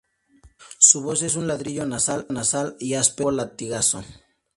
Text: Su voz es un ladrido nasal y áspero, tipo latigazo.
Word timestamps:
Su 0.79 1.03
voz 1.03 1.21
es 1.21 1.35
un 1.35 1.45
ladrido 1.45 1.85
nasal 1.85 2.75
y 2.79 2.95
áspero, 2.95 3.15
tipo 3.15 3.29
latigazo. 3.31 4.03